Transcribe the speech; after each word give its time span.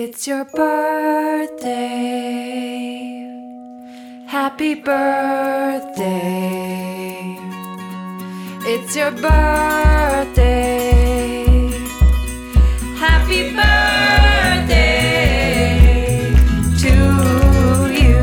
It's 0.00 0.28
your 0.28 0.44
birthday. 0.44 1.74
Happy 4.28 4.76
birthday. 4.76 6.06
It's 8.62 8.94
your 8.94 9.10
birthday. 9.10 10.54
Happy 12.94 13.52
birthday 13.56 15.02
to 16.78 16.94
you. 17.92 18.22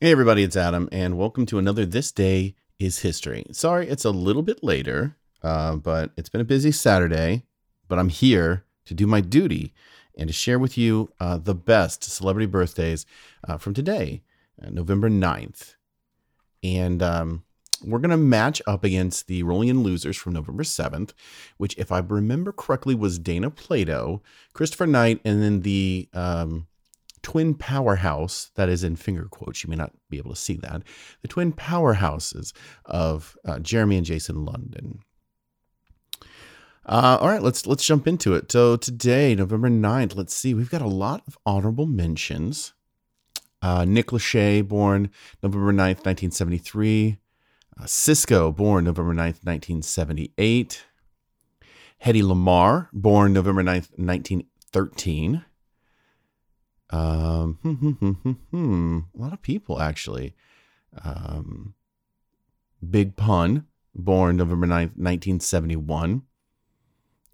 Hey 0.00 0.12
everybody, 0.12 0.44
it's 0.44 0.54
Adam, 0.54 0.88
and 0.92 1.18
welcome 1.18 1.46
to 1.46 1.58
another 1.58 1.84
This 1.84 2.12
Day 2.12 2.54
is 2.78 3.00
History. 3.00 3.46
Sorry, 3.50 3.88
it's 3.88 4.04
a 4.04 4.12
little 4.12 4.42
bit 4.42 4.62
later, 4.62 5.16
uh, 5.42 5.76
but 5.76 6.12
it's 6.16 6.28
been 6.28 6.40
a 6.40 6.44
busy 6.44 6.72
Saturday, 6.72 7.44
but 7.88 7.98
I'm 7.98 8.08
here 8.08 8.64
to 8.86 8.94
do 8.94 9.06
my 9.06 9.20
duty 9.20 9.72
and 10.16 10.28
to 10.28 10.32
share 10.32 10.58
with 10.58 10.76
you 10.76 11.10
uh, 11.20 11.38
the 11.38 11.54
best 11.54 12.04
celebrity 12.04 12.46
birthdays 12.46 13.06
uh, 13.48 13.56
from 13.56 13.74
today, 13.74 14.22
uh, 14.62 14.70
November 14.70 15.08
9th. 15.08 15.74
And 16.62 17.02
um, 17.02 17.44
we're 17.84 17.98
going 17.98 18.10
to 18.10 18.16
match 18.16 18.62
up 18.66 18.84
against 18.84 19.26
the 19.26 19.42
Rolling 19.42 19.68
in 19.68 19.82
Losers 19.82 20.16
from 20.16 20.34
November 20.34 20.62
7th, 20.62 21.12
which, 21.56 21.76
if 21.78 21.90
I 21.90 21.98
remember 21.98 22.52
correctly, 22.52 22.94
was 22.94 23.18
Dana 23.18 23.50
Plato, 23.50 24.22
Christopher 24.52 24.86
Knight, 24.86 25.20
and 25.24 25.42
then 25.42 25.62
the 25.62 26.08
um, 26.12 26.66
twin 27.22 27.54
powerhouse 27.54 28.50
that 28.54 28.68
is 28.68 28.84
in 28.84 28.96
finger 28.96 29.24
quotes. 29.24 29.64
You 29.64 29.70
may 29.70 29.76
not 29.76 29.92
be 30.10 30.18
able 30.18 30.30
to 30.30 30.36
see 30.36 30.56
that. 30.56 30.82
The 31.22 31.28
twin 31.28 31.52
powerhouses 31.52 32.52
of 32.84 33.36
uh, 33.44 33.58
Jeremy 33.60 33.96
and 33.96 34.06
Jason 34.06 34.44
London. 34.44 35.00
Uh, 36.84 37.16
all 37.20 37.28
right, 37.28 37.42
let's 37.42 37.66
let's 37.66 37.84
jump 37.84 38.08
into 38.08 38.34
it. 38.34 38.50
So 38.50 38.76
today, 38.76 39.34
November 39.34 39.70
9th, 39.70 40.16
let's 40.16 40.34
see, 40.34 40.52
we've 40.52 40.70
got 40.70 40.82
a 40.82 40.88
lot 40.88 41.22
of 41.26 41.38
honorable 41.46 41.86
mentions. 41.86 42.72
Uh, 43.60 43.84
Nick 43.84 44.08
Lachey, 44.08 44.66
born 44.66 45.10
November 45.42 45.72
9th, 45.72 46.04
1973. 46.04 47.18
Uh, 47.78 47.84
Sisqo, 47.84 48.54
born 48.54 48.84
November 48.84 49.14
9th, 49.14 49.44
1978. 49.44 50.84
Hedy 52.04 52.22
Lamarr, 52.22 52.88
born 52.92 53.32
November 53.32 53.62
9th, 53.62 53.96
1913. 53.96 55.44
Um, 56.90 57.58
hmm, 57.62 57.72
hmm, 57.72 57.90
hmm, 57.90 58.10
hmm, 58.10 58.32
hmm. 58.50 58.98
a 59.16 59.22
lot 59.22 59.32
of 59.32 59.40
people 59.40 59.80
actually. 59.80 60.34
Um, 61.04 61.74
Big 62.90 63.14
Pun, 63.14 63.66
born 63.94 64.36
November 64.36 64.66
9th, 64.66 64.96
1971. 64.98 66.22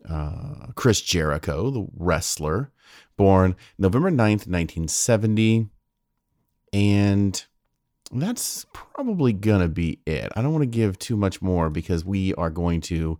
Uh, 0.08 0.68
Chris 0.74 1.00
Jericho, 1.00 1.70
the 1.70 1.86
wrestler, 1.96 2.70
born 3.16 3.56
November 3.78 4.10
9th, 4.10 4.46
1970. 4.46 5.68
And 6.72 7.44
that's 8.12 8.66
probably 8.72 9.32
going 9.32 9.60
to 9.60 9.68
be 9.68 10.00
it. 10.06 10.32
I 10.34 10.42
don't 10.42 10.52
want 10.52 10.62
to 10.62 10.66
give 10.66 10.98
too 10.98 11.16
much 11.16 11.42
more 11.42 11.68
because 11.70 12.04
we 12.04 12.34
are 12.34 12.50
going 12.50 12.80
to 12.82 13.18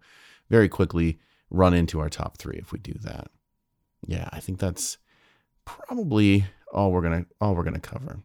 very 0.49 0.69
quickly 0.69 1.19
run 1.51 1.75
into 1.75 2.01
our 2.01 2.09
top 2.09 2.39
three 2.39 2.57
if 2.57 2.73
we 2.73 2.79
do 2.79 2.95
that. 3.03 3.31
Yeah, 4.07 4.29
I 4.33 4.41
think 4.41 4.59
that's 4.59 4.99
probably 5.65 6.47
all 6.73 6.93
we're 6.93 7.03
gonna 7.03 7.27
all 7.41 7.55
we're 7.55 7.65
gonna 7.65 7.81
cover. 7.81 8.21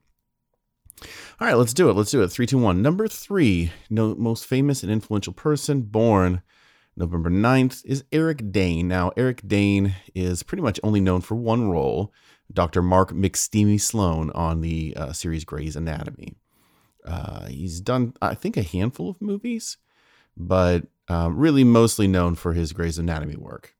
All 1.39 1.47
right, 1.47 1.55
let's 1.55 1.73
do 1.73 1.89
it. 1.89 1.93
Let's 1.93 2.11
do 2.11 2.21
it. 2.21 2.29
Three, 2.29 2.45
two, 2.45 2.57
one. 2.57 2.81
Number 2.81 3.07
three, 3.07 3.71
no, 3.89 4.15
most 4.15 4.45
famous 4.45 4.83
and 4.83 4.91
influential 4.91 5.33
person 5.33 5.81
born 5.81 6.41
November 6.95 7.29
9th 7.29 7.83
is 7.85 8.03
Eric 8.11 8.51
Dane. 8.51 8.87
Now, 8.87 9.11
Eric 9.17 9.41
Dane 9.47 9.95
is 10.13 10.43
pretty 10.43 10.61
much 10.61 10.79
only 10.83 10.99
known 10.99 11.21
for 11.21 11.35
one 11.35 11.69
role, 11.69 12.13
Dr. 12.51 12.81
Mark 12.81 13.11
McSteamy 13.11 13.81
Sloan 13.81 14.29
on 14.31 14.61
the 14.61 14.93
uh, 14.95 15.11
series 15.11 15.43
Grey's 15.43 15.75
Anatomy. 15.75 16.35
Uh, 17.05 17.47
he's 17.47 17.81
done, 17.81 18.13
I 18.21 18.35
think, 18.35 18.57
a 18.57 18.63
handful 18.63 19.09
of 19.09 19.21
movies, 19.21 19.77
but 20.37 20.83
um, 21.07 21.37
really 21.37 21.63
mostly 21.63 22.07
known 22.07 22.35
for 22.35 22.53
his 22.53 22.73
Grey's 22.73 22.99
Anatomy 22.99 23.35
work. 23.35 23.75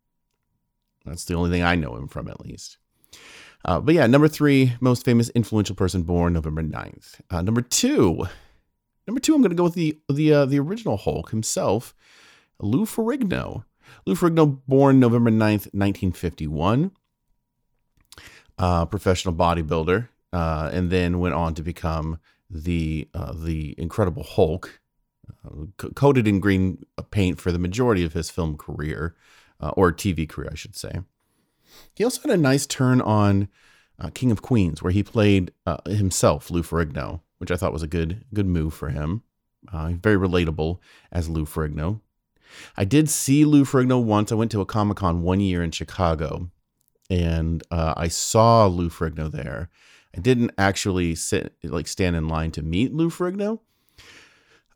That's 1.06 1.26
the 1.26 1.36
only 1.36 1.52
thing 1.52 1.64
I 1.64 1.76
know 1.76 1.96
him 1.96 2.08
from, 2.08 2.28
at 2.28 2.40
least. 2.42 2.78
Uh, 3.66 3.80
but 3.80 3.96
yeah, 3.96 4.08
number 4.08 4.28
three, 4.28 4.74
most 4.82 5.06
famous 5.06 5.30
influential 5.30 5.76
person 5.76 6.04
born 6.04 6.34
November 6.34 6.64
9th. 6.64 7.22
Uh, 7.30 7.42
number 7.42 7.62
two, 7.62 8.26
number 9.08 9.22
two, 9.22 9.36
I'm 9.36 9.42
going 9.42 9.52
to 9.52 9.56
go 9.56 9.64
with 9.64 9.76
the 9.76 9.98
the 10.10 10.34
uh, 10.34 10.46
the 10.46 10.60
original 10.60 10.98
Hulk 10.98 11.30
himself, 11.30 11.96
Lou 12.64 12.86
Ferrigno. 12.86 13.66
Lou 14.06 14.16
Ferrigno, 14.16 14.60
born 14.68 15.00
November 15.00 15.30
9th, 15.30 15.68
1951, 15.74 16.92
uh, 18.58 18.86
professional 18.86 19.34
bodybuilder, 19.34 20.08
uh, 20.32 20.70
and 20.74 20.90
then 20.90 21.20
went 21.20 21.36
on 21.36 21.54
to 21.54 21.62
become 21.62 22.20
the 22.50 23.08
uh, 23.14 23.34
the 23.34 23.76
Incredible 23.78 24.24
Hulk, 24.24 24.80
uh, 25.46 25.66
co- 25.78 25.90
coated 25.90 26.28
in 26.28 26.40
green 26.40 26.86
paint 27.12 27.40
for 27.40 27.52
the 27.52 27.60
majority 27.60 28.04
of 28.04 28.14
his 28.14 28.30
film 28.30 28.58
career, 28.58 29.16
uh, 29.60 29.70
or 29.70 29.92
TV 29.92 30.28
career, 30.28 30.50
I 30.52 30.56
should 30.56 30.76
say. 30.76 31.02
He 31.94 32.04
also 32.04 32.22
had 32.22 32.32
a 32.32 32.42
nice 32.42 32.66
turn 32.66 33.02
on 33.02 33.50
uh, 34.00 34.10
King 34.14 34.32
of 34.32 34.42
Queens, 34.42 34.82
where 34.82 34.92
he 34.92 35.04
played 35.04 35.52
himself, 35.88 36.50
Lou 36.50 36.64
Ferrigno, 36.64 37.22
which 37.38 37.52
I 37.52 37.56
thought 37.58 37.74
was 37.74 37.84
a 37.84 37.88
good 37.88 38.26
good 38.34 38.48
move 38.48 38.74
for 38.74 38.90
him. 38.90 39.24
Uh, 39.72 39.94
very 40.02 40.18
relatable 40.18 40.80
as 41.12 41.30
Lou 41.30 41.46
Ferrigno. 41.46 42.02
I 42.78 42.86
did 42.86 43.10
see 43.10 43.46
Lou 43.46 43.66
Ferrigno 43.66 44.04
once. 44.04 44.32
I 44.32 44.36
went 44.36 44.52
to 44.52 44.62
a 44.62 44.66
Comic 44.66 44.98
Con 44.98 45.22
one 45.24 45.40
year 45.40 45.64
in 45.64 45.72
Chicago, 45.72 46.50
and 47.10 47.64
uh, 47.72 47.94
I 47.98 48.08
saw 48.08 48.66
Lou 48.68 48.90
Ferrigno 48.90 49.32
there. 49.32 49.70
I 50.16 50.20
didn't 50.20 50.52
actually 50.58 51.16
sit 51.16 51.56
like 51.64 51.88
stand 51.88 52.16
in 52.16 52.28
line 52.28 52.52
to 52.52 52.62
meet 52.62 52.94
Lou 52.94 53.10
Ferrigno 53.10 53.60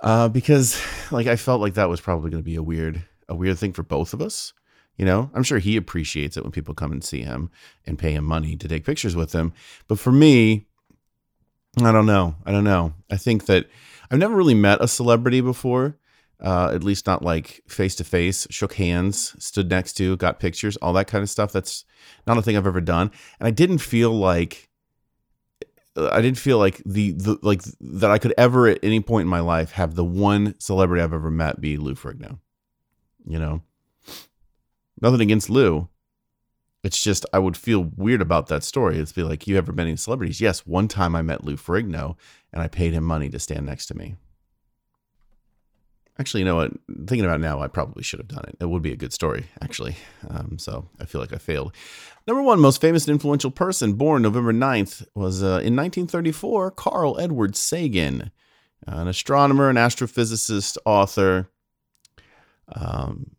uh, 0.01 0.29
because 0.29 0.81
like 1.11 1.27
I 1.27 1.35
felt 1.35 1.61
like 1.61 1.75
that 1.75 1.89
was 1.89 2.01
probably 2.01 2.29
going 2.29 2.41
to 2.41 2.45
be 2.45 2.55
a 2.55 2.63
weird 2.63 3.03
a 3.29 3.35
weird 3.35 3.57
thing 3.57 3.73
for 3.73 3.83
both 3.83 4.13
of 4.13 4.21
us. 4.21 4.53
You 4.95 5.05
know, 5.05 5.29
I'm 5.35 5.43
sure 5.43 5.59
he 5.59 5.77
appreciates 5.77 6.37
it 6.37 6.43
when 6.43 6.51
people 6.51 6.73
come 6.73 6.91
and 6.91 7.03
see 7.03 7.21
him 7.21 7.51
and 7.85 7.99
pay 7.99 8.13
him 8.13 8.23
money 8.23 8.55
to 8.55 8.67
take 8.67 8.83
pictures 8.83 9.15
with 9.15 9.31
him. 9.31 9.53
But 9.87 9.99
for 9.99 10.11
me, 10.11 10.65
I 11.79 11.91
don't 11.91 12.07
know. 12.07 12.35
I 12.45 12.51
don't 12.51 12.63
know. 12.63 12.93
I 13.11 13.17
think 13.17 13.45
that 13.45 13.67
I've 14.09 14.17
never 14.17 14.35
really 14.35 14.55
met 14.55 14.81
a 14.81 14.87
celebrity 14.87 15.39
before, 15.41 15.97
uh, 16.41 16.71
at 16.73 16.83
least 16.83 17.07
not 17.07 17.23
like 17.23 17.61
face 17.67 17.95
to 17.95 18.03
face, 18.03 18.47
shook 18.49 18.73
hands, 18.73 19.35
stood 19.43 19.69
next 19.69 19.93
to, 19.93 20.17
got 20.17 20.39
pictures, 20.39 20.77
all 20.77 20.93
that 20.93 21.07
kind 21.07 21.23
of 21.23 21.29
stuff. 21.29 21.51
That's 21.51 21.85
not 22.25 22.37
a 22.37 22.41
thing 22.41 22.55
I've 22.55 22.67
ever 22.67 22.81
done. 22.81 23.11
And 23.39 23.47
I 23.47 23.51
didn't 23.51 23.79
feel 23.79 24.11
like 24.11 24.69
I 25.97 26.21
didn't 26.21 26.37
feel 26.37 26.59
like 26.59 26.81
the, 26.85 27.11
the 27.13 27.39
like 27.41 27.63
that 27.81 28.11
I 28.11 28.19
could 28.19 28.33
ever 28.37 28.67
at 28.67 28.79
any 28.83 28.99
point 28.99 29.25
in 29.25 29.29
my 29.29 29.39
life 29.39 29.71
have 29.71 29.95
the 29.95 30.05
one 30.05 30.53
celebrity 30.59 31.01
I've 31.01 31.13
ever 31.13 31.31
met 31.31 31.59
be 31.59 31.77
Lou 31.77 31.95
Ferrigno. 31.95 32.39
You 33.25 33.39
know, 33.39 33.61
nothing 35.01 35.21
against 35.21 35.49
Lou. 35.49 35.89
It's 36.83 37.01
just 37.01 37.25
I 37.33 37.39
would 37.39 37.57
feel 37.57 37.91
weird 37.95 38.21
about 38.21 38.47
that 38.47 38.63
story. 38.63 38.99
It's 38.99 39.11
be 39.11 39.23
like, 39.23 39.47
you 39.47 39.57
ever 39.57 39.73
met 39.73 39.87
any 39.87 39.95
celebrities? 39.95 40.39
Yes, 40.39 40.67
one 40.67 40.87
time 40.87 41.15
I 41.15 41.23
met 41.23 41.43
Lou 41.43 41.55
Ferrigno 41.55 42.15
and 42.53 42.61
I 42.61 42.67
paid 42.67 42.93
him 42.93 43.03
money 43.03 43.29
to 43.29 43.39
stand 43.39 43.65
next 43.65 43.87
to 43.87 43.97
me. 43.97 44.15
Actually, 46.19 46.41
you 46.41 46.45
know 46.45 46.55
what? 46.55 46.71
Thinking 47.05 47.25
about 47.25 47.35
it 47.35 47.43
now, 47.43 47.59
I 47.59 47.67
probably 47.67 48.01
should 48.01 48.19
have 48.19 48.27
done 48.27 48.43
it. 48.47 48.57
It 48.59 48.65
would 48.65 48.81
be 48.81 48.91
a 48.91 48.97
good 48.97 49.13
story, 49.13 49.45
actually. 49.61 49.95
Um, 50.29 50.57
so 50.57 50.89
I 50.99 51.05
feel 51.05 51.21
like 51.21 51.33
I 51.33 51.37
failed. 51.37 51.73
Number 52.25 52.41
one 52.41 52.59
most 52.59 52.81
famous 52.81 53.05
and 53.05 53.13
influential 53.13 53.51
person 53.51 53.93
born 53.93 54.23
November 54.23 54.51
9th 54.51 55.05
was 55.13 55.43
uh, 55.43 55.61
in 55.63 55.75
1934, 55.75 56.71
Carl 56.71 57.19
Edward 57.19 57.55
Sagan, 57.55 58.31
an 58.87 59.07
astronomer, 59.07 59.69
an 59.69 59.75
astrophysicist, 59.75 60.77
author, 60.85 61.49
um, 62.73 63.35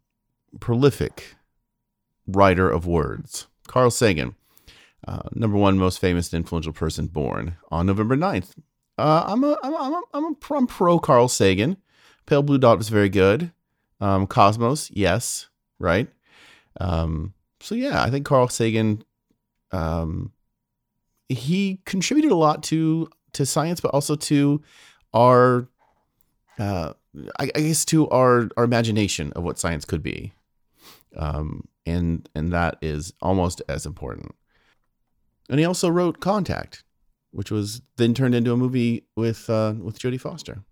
prolific 0.61 1.35
writer 2.27 2.71
of 2.71 2.87
words. 2.87 3.49
Carl 3.67 3.91
Sagan, 3.91 4.37
uh, 5.07 5.29
number 5.33 5.57
one 5.57 5.79
most 5.79 5.99
famous 5.99 6.33
and 6.33 6.43
influential 6.43 6.73
person 6.73 7.09
born 7.09 7.57
on 7.71 7.87
November 7.87 8.17
9th. 8.17 8.53
Uh, 8.97 9.25
I'm 9.27 9.43
a, 9.45 9.57
I'm 9.63 9.75
a, 9.75 9.77
I'm 9.77 9.93
a, 9.93 10.03
I'm, 10.15 10.25
a, 10.25 10.57
I'm 10.57 10.67
pro 10.67 10.99
Carl 10.99 11.29
Sagan. 11.29 11.77
Pale 12.29 12.43
Blue 12.43 12.59
Dot 12.59 12.77
was 12.77 12.91
very 12.91 13.09
good. 13.09 13.53
Um, 14.01 14.27
Cosmos, 14.27 14.91
yes, 14.93 15.49
right. 15.79 16.09
Um, 16.79 17.33
so 17.61 17.75
yeah, 17.75 18.03
I 18.03 18.11
think 18.11 18.27
Carl 18.27 18.49
Sagan, 18.49 19.03
um, 19.73 20.33
he 21.29 21.81
contributed 21.87 22.31
a 22.31 22.37
lot 22.37 22.63
to 22.65 23.09
to 23.33 23.47
science, 23.47 23.81
but 23.81 23.93
also 23.93 24.15
to 24.15 24.63
our, 25.15 25.69
uh, 26.59 26.93
I, 27.39 27.51
I 27.55 27.61
guess, 27.61 27.85
to 27.87 28.09
our 28.11 28.51
our 28.59 28.65
imagination 28.65 29.33
of 29.33 29.43
what 29.43 29.59
science 29.59 29.87
could 29.87 30.03
be. 30.03 30.33
Um, 31.17 31.67
and 31.87 32.29
and 32.35 32.53
that 32.53 32.77
is 32.83 33.15
almost 33.23 33.63
as 33.71 33.87
important. 33.87 34.35
And 35.49 35.59
he 35.59 35.65
also 35.65 35.89
wrote 35.89 36.21
Contact, 36.21 36.85
which 37.31 37.51
was 37.51 37.81
then 37.97 38.13
turned 38.13 38.35
into 38.35 38.53
a 38.53 38.57
movie 38.57 39.07
with 39.17 39.49
uh, 39.49 39.75
with 39.81 39.99
Jodie 39.99 40.21
Foster, 40.21 40.63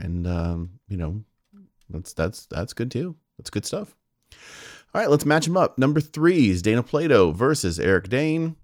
and 0.00 0.26
um, 0.26 0.80
you 0.88 0.96
know 0.96 1.22
that's 1.90 2.12
that's 2.12 2.46
that's 2.46 2.72
good 2.72 2.90
too. 2.90 3.16
That's 3.36 3.50
good 3.50 3.66
stuff. 3.66 3.94
All 4.94 5.00
right, 5.00 5.10
let's 5.10 5.26
match 5.26 5.44
them 5.44 5.56
up. 5.56 5.78
Number 5.78 6.00
three 6.00 6.50
is 6.50 6.62
Dana 6.62 6.82
Plato 6.82 7.30
versus 7.30 7.78
Eric 7.78 8.08
Dane. 8.08 8.56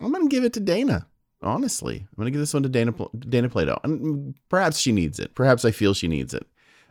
I'm 0.00 0.12
to 0.12 0.28
give 0.28 0.44
it 0.44 0.52
to 0.54 0.60
Dana. 0.60 1.06
Honestly, 1.42 2.06
I'm 2.16 2.24
to 2.24 2.30
give 2.30 2.40
this 2.40 2.54
one 2.54 2.62
to 2.62 2.68
Dana 2.68 2.94
Dana 3.18 3.48
Plato, 3.48 3.78
and 3.84 4.34
perhaps 4.48 4.78
she 4.78 4.90
needs 4.90 5.18
it. 5.18 5.34
Perhaps 5.34 5.64
I 5.64 5.70
feel 5.70 5.94
she 5.94 6.08
needs 6.08 6.34
it, 6.34 6.46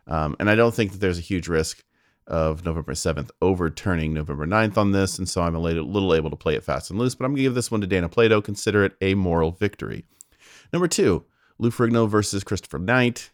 um, 0.07 0.35
and 0.39 0.49
I 0.49 0.55
don't 0.55 0.73
think 0.73 0.91
that 0.91 0.99
there's 0.99 1.17
a 1.17 1.21
huge 1.21 1.47
risk 1.47 1.83
of 2.27 2.65
November 2.65 2.93
7th 2.93 3.29
overturning 3.41 4.13
November 4.13 4.47
9th 4.47 4.77
on 4.77 4.91
this, 4.91 5.17
and 5.19 5.29
so 5.29 5.41
I'm 5.41 5.55
a 5.55 5.59
little 5.59 6.15
able 6.15 6.29
to 6.29 6.35
play 6.35 6.55
it 6.55 6.63
fast 6.63 6.89
and 6.89 6.99
loose. 6.99 7.15
But 7.15 7.25
I'm 7.25 7.35
to 7.35 7.41
give 7.41 7.53
this 7.53 7.69
one 7.69 7.81
to 7.81 7.87
Dana 7.87 8.09
Plato. 8.09 8.41
Consider 8.41 8.85
it 8.85 8.93
a 9.01 9.13
moral 9.13 9.51
victory. 9.51 10.05
Number 10.73 10.87
two, 10.87 11.25
Lou 11.57 11.71
versus 12.07 12.43
Christopher 12.43 12.79
Knight. 12.79 13.31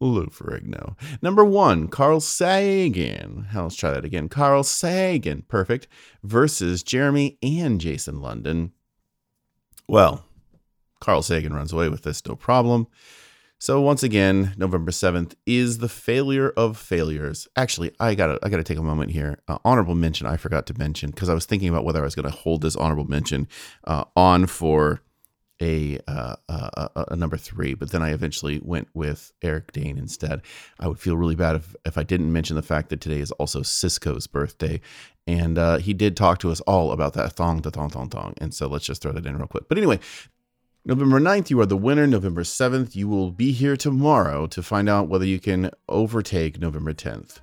Lou 0.00 0.26
Ferrigno. 0.26 0.96
Number 1.20 1.44
one, 1.44 1.88
Carl 1.88 2.20
Sagan. 2.20 3.46
Hell, 3.50 3.64
let's 3.64 3.76
try 3.76 3.90
that 3.90 4.04
again. 4.04 4.28
Carl 4.28 4.62
Sagan, 4.62 5.42
perfect, 5.42 5.88
versus 6.22 6.82
Jeremy 6.82 7.38
and 7.42 7.80
Jason 7.80 8.20
London. 8.20 8.72
Well, 9.86 10.24
Carl 11.00 11.22
Sagan 11.22 11.52
runs 11.52 11.72
away 11.72 11.88
with 11.88 12.02
this, 12.02 12.24
no 12.26 12.34
problem. 12.34 12.86
So 13.62 13.78
once 13.82 14.02
again, 14.02 14.54
November 14.56 14.90
7th 14.90 15.34
is 15.44 15.78
the 15.78 15.88
failure 15.90 16.48
of 16.56 16.78
failures. 16.78 17.46
Actually, 17.56 17.92
I 18.00 18.14
gotta 18.14 18.38
I 18.42 18.48
gotta 18.48 18.64
take 18.64 18.78
a 18.78 18.82
moment 18.82 19.10
here. 19.10 19.38
Uh, 19.48 19.58
honorable 19.66 19.94
mention 19.94 20.26
I 20.26 20.38
forgot 20.38 20.64
to 20.68 20.78
mention 20.78 21.10
because 21.10 21.28
I 21.28 21.34
was 21.34 21.44
thinking 21.44 21.68
about 21.68 21.84
whether 21.84 22.00
I 22.00 22.04
was 22.04 22.14
gonna 22.14 22.30
hold 22.30 22.62
this 22.62 22.74
honorable 22.74 23.04
mention 23.04 23.48
uh, 23.84 24.04
on 24.16 24.46
for 24.46 25.02
a, 25.60 25.98
uh, 26.08 26.36
a, 26.48 27.04
a 27.10 27.16
number 27.16 27.36
three, 27.36 27.74
but 27.74 27.90
then 27.90 28.02
I 28.02 28.14
eventually 28.14 28.60
went 28.64 28.88
with 28.94 29.30
Eric 29.42 29.72
Dane 29.72 29.98
instead. 29.98 30.40
I 30.78 30.88
would 30.88 30.98
feel 30.98 31.18
really 31.18 31.34
bad 31.34 31.56
if, 31.56 31.76
if 31.84 31.98
I 31.98 32.02
didn't 32.02 32.32
mention 32.32 32.56
the 32.56 32.62
fact 32.62 32.88
that 32.88 33.02
today 33.02 33.20
is 33.20 33.30
also 33.32 33.60
Sisqo's 33.60 34.26
birthday, 34.26 34.80
and 35.26 35.58
uh, 35.58 35.76
he 35.76 35.92
did 35.92 36.16
talk 36.16 36.38
to 36.38 36.50
us 36.50 36.62
all 36.62 36.92
about 36.92 37.12
that 37.12 37.34
thong, 37.34 37.60
da 37.60 37.68
thong, 37.68 37.90
thong, 37.90 38.08
thong. 38.08 38.32
And 38.38 38.54
so 38.54 38.68
let's 38.68 38.86
just 38.86 39.02
throw 39.02 39.12
that 39.12 39.26
in 39.26 39.36
real 39.36 39.46
quick. 39.46 39.68
But 39.68 39.76
anyway, 39.76 40.00
November 40.84 41.20
9th, 41.20 41.50
you 41.50 41.60
are 41.60 41.66
the 41.66 41.76
winner. 41.76 42.06
November 42.06 42.42
7th, 42.42 42.96
you 42.96 43.06
will 43.06 43.30
be 43.30 43.52
here 43.52 43.76
tomorrow 43.76 44.46
to 44.46 44.62
find 44.62 44.88
out 44.88 45.08
whether 45.08 45.26
you 45.26 45.38
can 45.38 45.70
overtake 45.88 46.58
November 46.58 46.94
10th. 46.94 47.40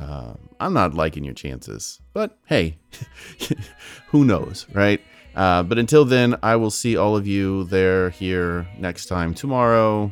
Uh, 0.00 0.32
I'm 0.58 0.72
not 0.72 0.94
liking 0.94 1.22
your 1.22 1.34
chances, 1.34 2.00
but 2.14 2.38
hey, 2.46 2.78
who 4.08 4.24
knows, 4.24 4.66
right? 4.72 5.02
Uh, 5.36 5.62
but 5.62 5.78
until 5.78 6.06
then, 6.06 6.36
I 6.42 6.56
will 6.56 6.70
see 6.70 6.96
all 6.96 7.14
of 7.14 7.26
you 7.26 7.64
there 7.64 8.08
here 8.08 8.66
next 8.78 9.06
time 9.06 9.34
tomorrow. 9.34 10.10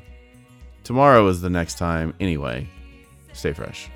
Tomorrow 0.84 1.28
is 1.28 1.40
the 1.40 1.50
next 1.50 1.78
time. 1.78 2.12
Anyway, 2.20 2.68
stay 3.32 3.54
fresh. 3.54 3.88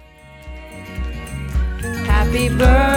Happy 2.07 2.49
birthday. 2.49 2.94